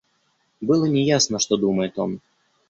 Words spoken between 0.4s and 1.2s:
Было не